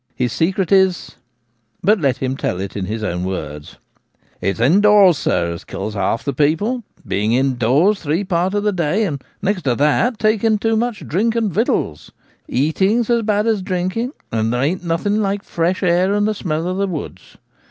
His 0.15 0.33
secret 0.33 0.71
is— 0.71 1.17
but 1.83 2.01
let 2.01 2.17
him 2.17 2.35
tell 2.35 2.59
it 2.59 2.75
in 2.75 2.85
his 2.85 3.03
own 3.03 3.23
words:' 3.23 3.77
It's 4.41 4.59
indoors, 4.59 5.19
sir, 5.19 5.51
as 5.53 5.63
kills 5.63 5.93
half 5.93 6.23
the 6.23 6.33
people; 6.33 6.81
being 7.07 7.33
indoors 7.33 8.01
three 8.01 8.23
parts 8.23 8.55
of 8.55 8.63
the 8.63 8.71
day, 8.71 9.03
and 9.03 9.23
next 9.43 9.61
to 9.65 9.75
that 9.75 10.17
taking 10.17 10.57
too 10.57 10.75
much 10.75 11.07
drink 11.07 11.35
and 11.35 11.53
vittals. 11.53 12.11
Eating's 12.47 13.11
as 13.11 13.21
bad 13.21 13.45
as 13.45 13.61
drink 13.61 13.95
ing; 13.95 14.11
and 14.31 14.51
there 14.51 14.63
ain't 14.63 14.83
nothing 14.83 15.21
like 15.21 15.43
fresh 15.43 15.83
air 15.83 16.15
and 16.15 16.27
the 16.27 16.33
smell 16.33 16.67
of 16.67 16.77
the 16.77 16.87
woods. 16.87 17.37